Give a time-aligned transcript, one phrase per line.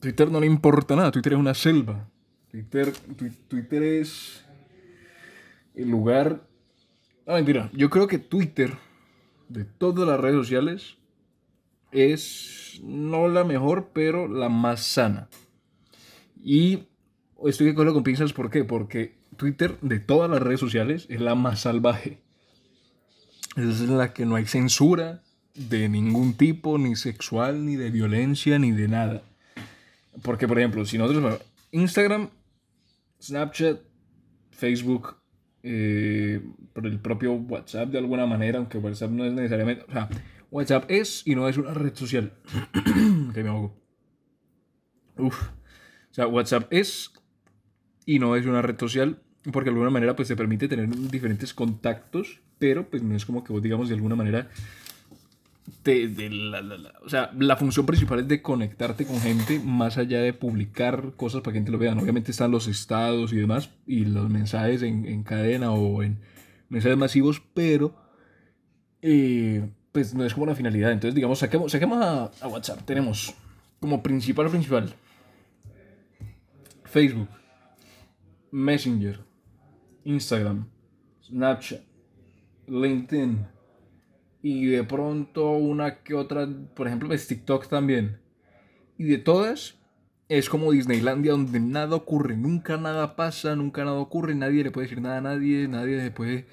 [0.00, 2.08] Twitter no le importa nada, Twitter es una selva.
[2.50, 2.92] Twitter,
[3.48, 4.44] Twitter es
[5.74, 6.46] el lugar...
[7.26, 8.74] No, mentira, yo creo que Twitter,
[9.48, 10.96] de todas las redes sociales,
[11.92, 15.28] es no la mejor, pero la más sana.
[16.42, 16.84] Y
[17.44, 18.64] estoy de acuerdo con pinzas, ¿por qué?
[18.64, 22.22] Porque Twitter, de todas las redes sociales, es la más salvaje.
[23.56, 25.22] Es la que no hay censura
[25.54, 29.22] de ningún tipo, ni sexual, ni de violencia, ni de nada.
[30.22, 31.40] Porque, por ejemplo, si nosotros...
[31.70, 32.30] Instagram,
[33.20, 33.80] Snapchat,
[34.50, 35.16] Facebook,
[35.62, 36.40] eh,
[36.72, 39.84] por el propio WhatsApp de alguna manera, aunque WhatsApp no es necesariamente...
[39.88, 40.08] O sea,
[40.50, 42.32] WhatsApp es y no es una red social.
[43.34, 43.76] que me hago.
[45.18, 45.48] Uf.
[46.10, 47.12] O sea, WhatsApp es
[48.06, 49.20] y no es una red social
[49.52, 53.44] porque de alguna manera pues te permite tener diferentes contactos, pero pues no es como
[53.44, 54.48] que vos digamos de alguna manera
[55.84, 60.32] de, la, o sea, la función principal es de conectarte con gente más allá de
[60.32, 61.92] publicar cosas para que gente lo vea.
[61.94, 66.20] Obviamente están los estados y demás y los mensajes en, cadena o en
[66.68, 67.94] mensajes masivos, pero
[69.02, 70.92] eh, pues no es como una finalidad.
[70.92, 72.82] Entonces, digamos, saquemos, saquemos a, a WhatsApp.
[72.84, 73.34] Tenemos
[73.80, 74.94] como principal principal
[76.84, 77.28] Facebook,
[78.50, 79.20] Messenger,
[80.04, 80.66] Instagram,
[81.22, 81.82] Snapchat,
[82.66, 83.57] LinkedIn
[84.42, 88.18] y de pronto una que otra, por ejemplo, es TikTok también.
[88.96, 89.78] Y de todas,
[90.28, 94.86] es como Disneylandia donde nada ocurre, nunca nada pasa, nunca nada ocurre, nadie le puede
[94.86, 96.46] decir nada a nadie, nadie le puede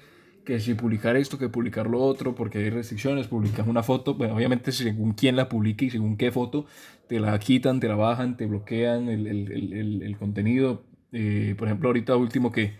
[0.46, 4.36] que si publicar esto, que publicar lo otro, porque hay restricciones, publicas una foto, bueno,
[4.36, 6.66] obviamente según quién la publique y según qué foto,
[7.08, 10.84] te la quitan, te la bajan, te bloquean el, el, el, el contenido.
[11.12, 12.74] Eh, por ejemplo, ahorita último que,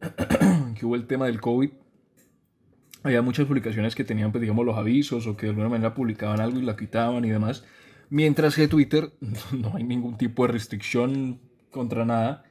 [0.78, 1.70] que hubo el tema del COVID,
[3.06, 6.40] había muchas publicaciones que tenían, pues, digamos, los avisos o que de alguna manera publicaban
[6.40, 7.64] algo y la quitaban y demás.
[8.10, 9.12] Mientras que Twitter
[9.52, 11.40] no hay ningún tipo de restricción
[11.70, 12.44] contra nada.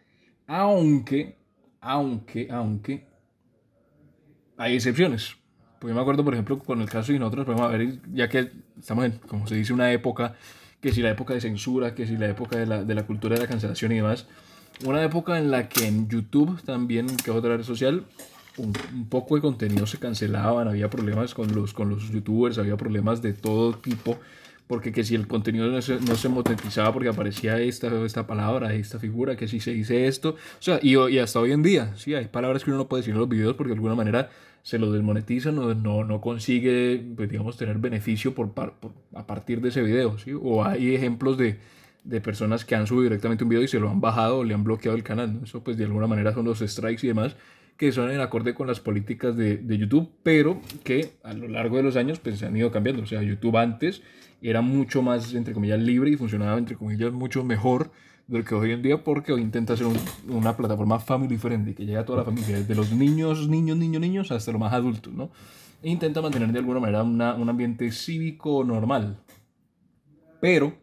[0.48, 1.38] Aunque,
[1.82, 3.08] aunque, aunque,
[4.58, 5.36] hay excepciones.
[5.80, 8.52] Pues yo me acuerdo, por ejemplo, con el caso de nosotros, podemos ver, ya que
[8.80, 10.36] estamos en, como se dice, una época,
[10.80, 13.36] que si la época de censura, que si la época de la, de la cultura
[13.36, 14.28] de la cancelación y demás,
[14.84, 18.06] una época en la que en YouTube también, que es otra red social,
[18.58, 23.22] un, poco de contenido se cancelaban, había problemas con los, con los youtubers, había problemas
[23.22, 24.18] de todo tipo,
[24.68, 28.74] porque que si el contenido no se, no se monetizaba porque aparecía esta, esta palabra,
[28.74, 31.94] esta figura, que si se dice esto, o sea, y, y, hasta hoy en día,
[31.96, 34.30] sí, hay palabras que uno no puede decir en los videos porque de alguna manera
[34.64, 38.74] se lo desmonetizan o no, no consigue, pues, digamos, tener beneficio por, por,
[39.14, 40.32] a partir de ese video, ¿sí?
[40.34, 41.60] O hay ejemplos de,
[42.04, 44.56] de personas que han subido directamente un video y se lo han bajado o le
[44.56, 47.36] han bloqueado el canal, Eso pues de alguna manera son los strikes y demás
[47.78, 51.78] que son en acorde con las políticas de, de, YouTube, pero que a lo largo
[51.78, 53.04] de los años pues, se han ido cambiando.
[53.04, 54.02] O sea, YouTube antes
[54.42, 57.92] era mucho más, entre comillas, libre y funcionaba, entre comillas, mucho mejor
[58.28, 59.88] de lo que hoy en día, porque hoy intenta ser
[60.28, 64.02] una plataforma family friendly, que llega a toda la familia, desde los niños, niños, niños,
[64.02, 65.30] niños, hasta los más adultos, ¿no?
[65.84, 69.20] E intenta mantener de alguna manera una, un ambiente cívico normal.
[70.42, 70.74] Pero,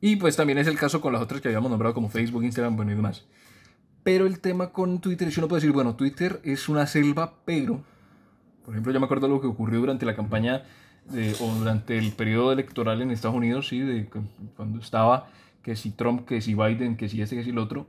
[0.00, 2.76] y pues también es el caso con las otras que habíamos nombrado como Facebook, Instagram,
[2.76, 3.26] bueno y demás.
[4.06, 7.34] Pero el tema con Twitter es que uno puede decir, bueno, Twitter es una selva,
[7.44, 7.82] pero,
[8.64, 10.62] por ejemplo, yo me acuerdo lo que ocurrió durante la campaña
[11.40, 14.08] o durante el periodo electoral en Estados Unidos, sí, de
[14.54, 15.26] cuando estaba
[15.60, 17.88] que si Trump, que si Biden, que si este, que si el otro,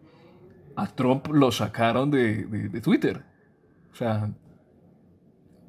[0.75, 3.21] a Trump lo sacaron de, de, Twitter.
[3.93, 4.31] O sea,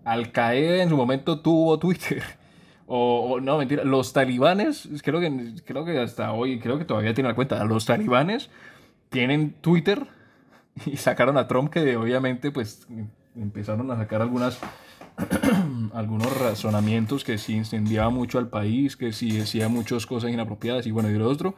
[0.02, 2.22] Al Qaeda en su momento tuvo Twitter.
[2.90, 7.12] O, o, no, mentira, los talibanes, creo que, creo que hasta hoy, creo que todavía
[7.12, 8.48] tienen la cuenta, los talibanes
[9.10, 10.08] tienen Twitter
[10.86, 12.86] y sacaron a Trump que obviamente pues
[13.34, 14.58] empezaron a sacar algunas
[15.94, 20.90] algunos razonamientos que sí incendiaba mucho al país, que sí decía muchas cosas inapropiadas y
[20.90, 21.56] bueno y lo otro,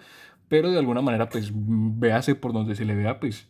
[0.48, 3.48] pero de alguna manera pues véase por donde se le vea pues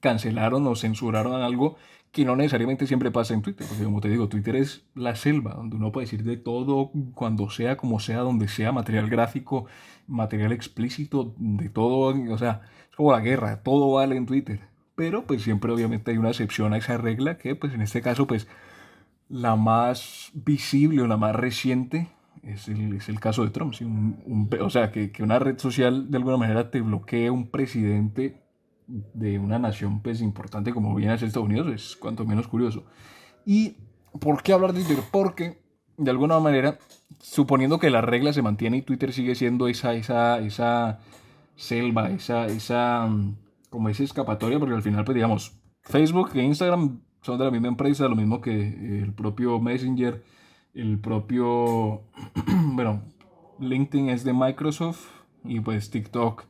[0.00, 1.76] cancelaron o censuraron algo
[2.16, 5.52] que no necesariamente siempre pasa en Twitter, porque como te digo, Twitter es la selva,
[5.52, 9.66] donde uno puede decir de todo, cuando sea, como sea, donde sea, material gráfico,
[10.06, 14.60] material explícito, de todo, o sea, es como la guerra, todo vale en Twitter.
[14.94, 18.26] Pero pues siempre obviamente hay una excepción a esa regla, que pues en este caso
[18.26, 18.48] pues
[19.28, 22.08] la más visible o la más reciente
[22.42, 23.74] es el, es el caso de Trump.
[24.58, 28.45] o sea, que, que una red social de alguna manera te bloquee un presidente
[28.86, 32.84] de una nación pues importante como viene a ser Estados Unidos es cuanto menos curioso.
[33.44, 33.76] ¿Y
[34.20, 35.04] por qué hablar de Twitter?
[35.10, 35.58] Porque
[35.96, 36.78] de alguna manera,
[37.18, 41.00] suponiendo que la regla se mantiene y Twitter sigue siendo esa, esa, esa
[41.54, 43.08] selva, esa, esa,
[43.70, 47.68] como esa escapatoria, porque al final pues digamos, Facebook e Instagram son de la misma
[47.68, 50.22] empresa, lo mismo que el propio Messenger,
[50.74, 52.02] el propio,
[52.72, 53.02] bueno,
[53.58, 55.08] LinkedIn es de Microsoft
[55.44, 56.44] y pues TikTok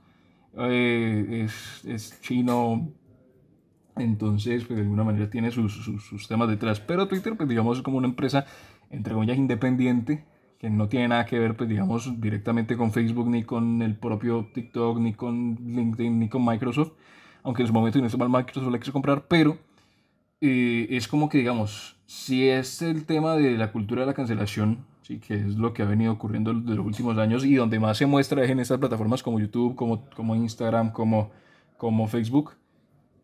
[0.58, 2.92] eh, es, es, chino.
[3.96, 6.80] Entonces, pues de alguna manera tiene sus, sus, temas detrás.
[6.80, 8.44] Pero Twitter, pues digamos, es como una empresa,
[8.90, 10.24] entre comillas, independiente,
[10.58, 14.48] que no tiene nada que ver, pues digamos, directamente con Facebook, ni con el propio
[14.52, 16.92] TikTok, ni con LinkedIn, ni con Microsoft.
[17.42, 19.58] Aunque en su momento no mal Microsoft la quiso comprar, pero
[20.40, 24.84] eh, es como que, digamos, si es el tema de la cultura de la cancelación,
[25.06, 27.96] sí, que es lo que ha venido ocurriendo de los últimos años y donde más
[27.96, 31.30] se muestra es en estas plataformas como YouTube, como, como Instagram, como,
[31.76, 32.54] como Facebook.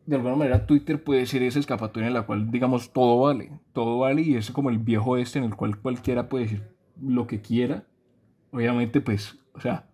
[0.07, 3.99] De alguna manera Twitter puede ser esa escapatoria en la cual, digamos, todo vale, todo
[3.99, 6.69] vale y es como el viejo este en el cual cualquiera puede decir
[7.01, 7.85] lo que quiera.
[8.53, 9.89] Obviamente, pues, o sea,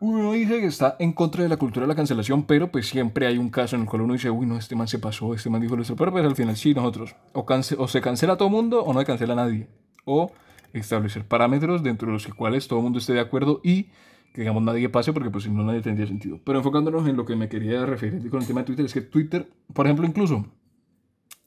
[0.00, 3.26] uno dice que está en contra de la cultura de la cancelación, pero pues siempre
[3.26, 5.50] hay un caso en el cual uno dice, uy, no, este man se pasó, este
[5.50, 7.44] man dijo esto, pero pues al final sí, nosotros, o,
[7.78, 9.68] o se cancela todo el mundo o no se cancela a nadie,
[10.04, 10.32] o
[10.72, 13.84] establecer parámetros dentro de los cuales todo el mundo esté de acuerdo y
[14.32, 16.40] que digamos nadie pase porque pues si no nadie tendría sentido.
[16.44, 19.00] Pero enfocándonos en lo que me quería referir con el tema de Twitter, es que
[19.00, 20.46] Twitter, por ejemplo, incluso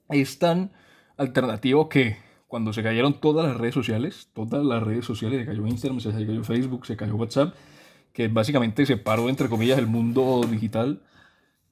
[0.09, 0.71] es tan
[1.17, 5.65] alternativo que cuando se cayeron todas las redes sociales, todas las redes sociales, se cayó
[5.67, 7.55] Instagram, se cayó Facebook, se cayó WhatsApp,
[8.13, 11.01] que básicamente separó, entre comillas, el mundo digital,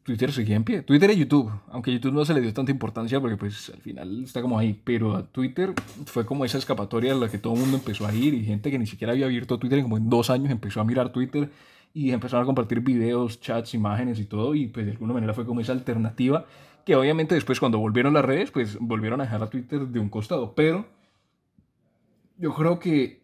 [0.03, 0.81] Twitter seguía en pie.
[0.81, 4.23] Twitter y YouTube, aunque YouTube no se le dio tanta importancia porque pues al final
[4.23, 5.73] está como ahí, pero Twitter
[6.05, 8.71] fue como esa escapatoria en la que todo el mundo empezó a ir y gente
[8.71, 11.51] que ni siquiera había abierto Twitter como en dos años empezó a mirar Twitter
[11.93, 15.45] y empezaron a compartir videos, chats, imágenes y todo y pues de alguna manera fue
[15.45, 16.45] como esa alternativa
[16.85, 20.09] que obviamente después cuando volvieron las redes pues volvieron a dejar a Twitter de un
[20.09, 20.87] costado, pero
[22.37, 23.18] yo creo que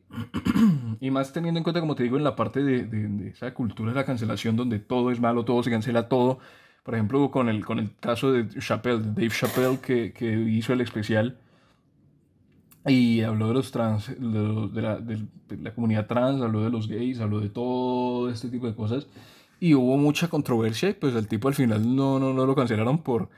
[0.99, 3.95] y más teniendo en cuenta, como te digo, en la parte de, esa cultura de
[3.95, 6.39] la cancelación donde todo es malo, todo se cancela, todo.
[6.83, 10.73] Por ejemplo, con el, con el caso de Chappelle, de Dave Chappelle, que, que hizo
[10.73, 11.39] el especial
[12.87, 15.25] y habló de los trans, de, la, de,
[15.59, 19.07] la, comunidad trans, habló de los gays, habló de todo este tipo de cosas.
[19.59, 22.99] Y hubo mucha controversia y pues el tipo al final no, no, no lo cancelaron
[23.01, 23.29] por,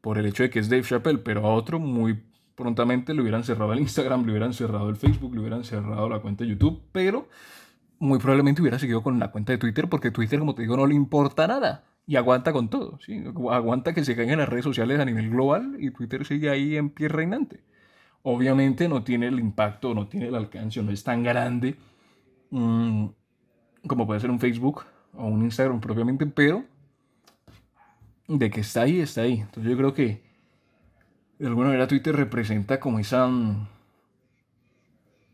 [0.00, 2.22] por el hecho de que es Dave Chappelle, pero a otro muy
[2.54, 6.20] prontamente le hubieran cerrado el Instagram, le hubieran cerrado el Facebook, le hubieran cerrado la
[6.20, 7.28] cuenta de YouTube, pero
[7.98, 10.86] muy probablemente hubiera seguido con la cuenta de Twitter porque Twitter, como te digo, no
[10.86, 13.22] le importa nada y aguanta con todo, ¿sí?
[13.50, 16.90] aguanta que se caigan las redes sociales a nivel global y Twitter sigue ahí en
[16.90, 17.60] pie reinante.
[18.22, 21.76] Obviamente no tiene el impacto, no tiene el alcance, no es tan grande
[22.50, 23.06] mm,
[23.86, 24.84] como puede ser un Facebook
[25.14, 26.64] o un Instagram propiamente, pero
[28.28, 29.40] de que está ahí, está ahí.
[29.40, 30.22] Entonces yo creo que
[31.42, 33.26] de alguna manera Twitter representa como esa...
[33.26, 33.66] Mm,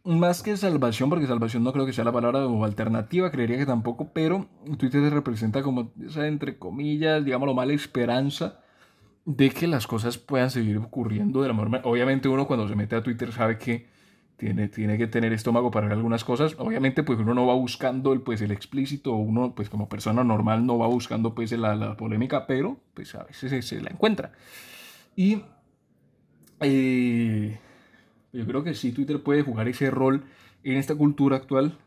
[0.05, 3.67] más que salvación, porque salvación no creo que sea la palabra o alternativa, creería que
[3.67, 4.47] tampoco, pero
[4.79, 8.61] Twitter representa como esa, entre comillas, digámoslo mal, esperanza
[9.27, 11.83] de que las cosas puedan seguir ocurriendo de la manera...
[11.85, 13.89] Obviamente uno cuando se mete a Twitter sabe que
[14.39, 16.55] tiene, tiene que tener estómago para ver algunas cosas.
[16.57, 20.65] Obviamente pues uno no va buscando el, pues, el explícito, uno pues como persona normal
[20.65, 24.33] no va buscando pues la, la polémica, pero pues a veces se, se la encuentra.
[25.15, 25.43] Y
[26.61, 27.59] eh,
[28.33, 30.25] yo creo que sí, Twitter puede jugar ese rol
[30.65, 31.79] en esta cultura actual,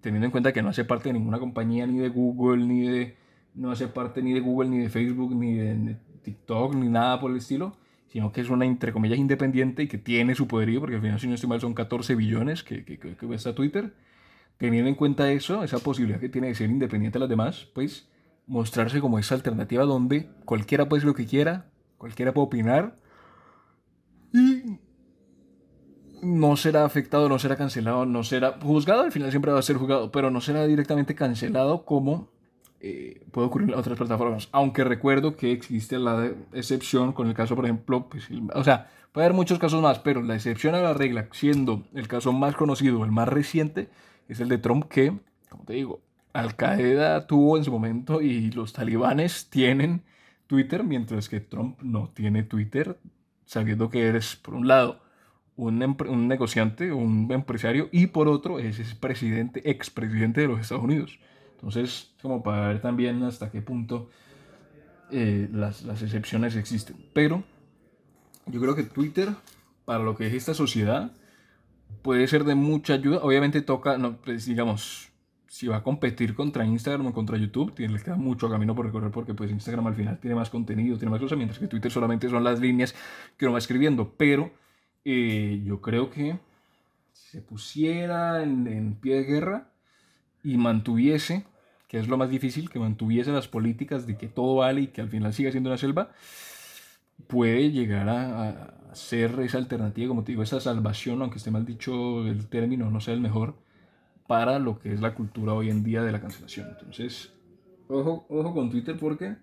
[0.00, 3.16] teniendo en cuenta que no hace parte de ninguna compañía, ni de Google, ni de.
[3.54, 7.30] No hace parte ni de Google, ni de Facebook, ni de TikTok, ni nada por
[7.30, 7.76] el estilo,
[8.08, 11.18] sino que es una, entre comillas, independiente y que tiene su poderío, porque al final,
[11.18, 13.94] si no estoy mal, son 14 billones que, que, que, cuesta Twitter.
[14.58, 18.08] Teniendo en cuenta eso, esa posibilidad que tiene de ser independiente de las demás, pues
[18.46, 22.96] mostrarse como esa alternativa donde cualquiera puede decir lo que quiera, cualquiera puede opinar
[24.32, 24.78] y
[26.22, 29.76] no será afectado, no será cancelado, no será juzgado, al final siempre va a ser
[29.76, 32.28] juzgado, pero no será directamente cancelado como
[32.80, 34.48] eh, puede ocurrir en otras plataformas.
[34.52, 39.26] Aunque recuerdo que existe la excepción con el caso, por ejemplo, pues, o sea, puede
[39.26, 43.04] haber muchos casos más, pero la excepción a la regla, siendo el caso más conocido,
[43.04, 43.88] el más reciente,
[44.28, 45.12] es el de Trump que,
[45.48, 46.00] como te digo,
[46.32, 50.02] Al Qaeda tuvo en su momento y los talibanes tienen
[50.46, 52.98] Twitter, mientras que Trump no tiene Twitter
[53.48, 55.00] sabiendo que eres, por un lado,
[55.56, 61.18] un, un negociante, un empresario, y por otro, es presidente, expresidente de los Estados Unidos.
[61.54, 64.10] Entonces, como para ver también hasta qué punto
[65.10, 66.96] eh, las, las, excepciones existen.
[67.14, 67.42] Pero
[68.46, 69.30] yo creo que Twitter,
[69.86, 71.12] para lo que es esta sociedad,
[72.02, 73.20] puede ser de mucha ayuda.
[73.22, 75.08] Obviamente toca, no, pues, digamos,
[75.48, 78.86] si va a competir contra Instagram o contra YouTube, tiene, le queda mucho camino por
[78.86, 81.90] recorrer porque pues Instagram al final tiene más contenido, tiene más cosas, mientras que Twitter
[81.90, 82.94] solamente son las líneas
[83.36, 84.12] que uno va escribiendo.
[84.16, 84.52] Pero
[85.04, 86.38] eh, yo creo que
[87.12, 89.70] si se pusiera en, pie de guerra
[90.44, 91.46] y mantuviese,
[91.88, 95.00] que es lo más difícil, que mantuviese las políticas de que todo vale y que
[95.00, 96.10] al final siga siendo una selva,
[97.26, 102.26] puede llegar a, ser esa alternativa, como te digo, esa salvación, aunque esté mal dicho
[102.26, 103.54] el término, no sea el mejor,
[104.28, 106.68] para lo que es la cultura hoy en día de la cancelación.
[106.68, 107.32] Entonces,
[107.88, 109.36] ojo, ojo con Twitter porque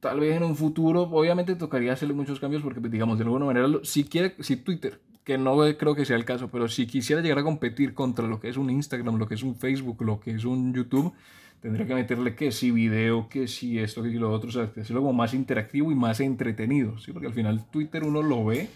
[0.00, 3.44] tal vez en un futuro, obviamente tocaría hacerle muchos cambios porque, pues, digamos, de alguna
[3.44, 7.20] manera, si, quiere, si Twitter, que no creo que sea el caso, pero si quisiera
[7.20, 10.20] llegar a competir contra lo que es un Instagram, lo que es un Facebook, lo
[10.20, 11.12] que es un YouTube,
[11.60, 14.70] tendría que meterle que si video, que si esto, que si lo otro, o sea,
[14.80, 17.10] hacerlo como más interactivo y más entretenido, ¿sí?
[17.10, 18.68] Porque al final Twitter uno lo ve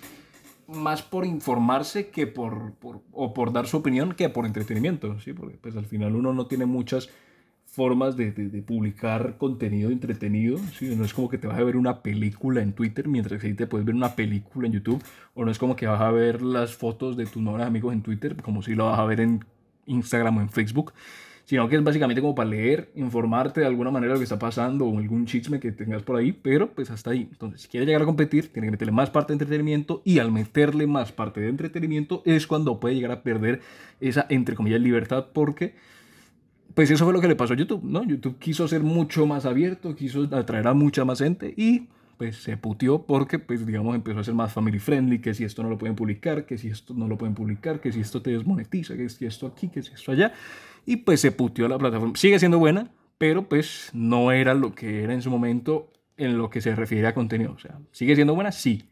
[0.75, 5.33] más por informarse que por, por, o por dar su opinión que por entretenimiento, ¿sí?
[5.33, 7.09] Porque pues al final uno no tiene muchas
[7.71, 10.59] formas de, de, publicar contenido entretenido.
[10.77, 10.95] ¿sí?
[10.97, 13.67] No es como que te vas a ver una película en Twitter mientras que te
[13.67, 15.03] puedes ver una película en YouTube.
[15.35, 18.03] O no es como que vas a ver las fotos de tus mejores amigos en
[18.03, 19.45] Twitter, como si lo vas a ver en
[19.87, 20.93] Instagram o en Facebook.
[21.51, 24.39] Sino que es básicamente como para leer, informarte de alguna manera de lo que está
[24.39, 27.27] pasando o algún chisme que tengas por ahí, pero pues hasta ahí.
[27.29, 30.31] Entonces, si quieres llegar a competir, tiene que meterle más parte de entretenimiento y al
[30.31, 33.63] meterle más parte de entretenimiento es cuando puede llegar a perder
[34.01, 35.75] esa, entre comillas, libertad porque
[36.75, 38.05] pues eso fue lo que le pasó a YouTube, ¿no?
[38.05, 42.57] YouTube quiso ser mucho más abierto, quiso atraer a mucha más gente y pues se
[42.59, 45.79] putió porque, pues digamos, empezó a ser más family friendly, que si esto no lo
[45.79, 49.09] pueden publicar, que si esto no lo pueden publicar, que si esto te desmonetiza, que
[49.09, 50.33] si esto aquí, que si esto allá.
[50.87, 52.17] Y pues se putió la plataforma.
[52.17, 56.51] Sigue siendo buena, pero pues no era lo que era en su momento en lo
[56.51, 57.53] que se refiere a contenido.
[57.53, 58.91] O sea, sigue siendo buena, sí,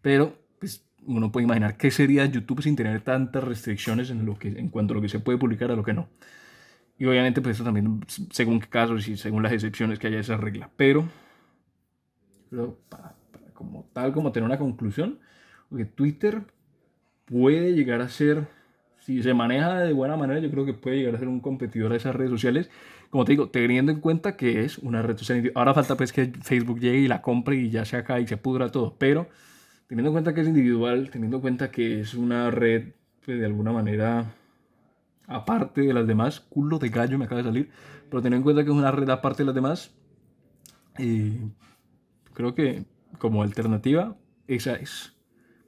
[0.00, 4.48] pero pues uno puede imaginar qué sería YouTube sin tener tantas restricciones en, lo que,
[4.48, 6.08] en cuanto a lo que se puede publicar a lo que no.
[6.98, 10.70] Y obviamente, pues eso también, según casos y según las excepciones que haya esa regla.
[10.76, 11.08] Pero,
[13.54, 15.18] como tal, como tener una conclusión,
[15.68, 16.42] porque Twitter
[17.24, 18.46] puede llegar a ser,
[19.04, 21.92] si se maneja de buena manera, yo creo que puede llegar a ser un competidor
[21.92, 22.70] a esas redes sociales.
[23.10, 25.50] Como te digo, teniendo en cuenta que es una red social.
[25.54, 28.36] Ahora falta pues que Facebook llegue y la compre y ya se acá y se
[28.36, 28.94] pudra todo.
[28.98, 29.28] Pero
[29.88, 32.92] teniendo en cuenta que es individual, teniendo en cuenta que es una red
[33.24, 34.34] pues, de alguna manera
[35.26, 37.70] aparte de las demás, culo de gallo me acaba de salir,
[38.08, 39.94] pero ten en cuenta que es una red aparte de las demás,
[40.98, 41.50] eh,
[42.34, 42.84] creo que
[43.18, 44.16] como alternativa,
[44.46, 45.14] esa es.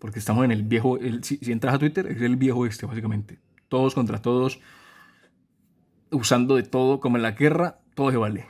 [0.04, 3.38] Porque estamos en el viejo, si, entras a Twitter, es el viejo este, básicamente.
[3.68, 4.61] Todos contra todos,
[6.11, 8.44] usando de todo, como en la guerra, todo se vale.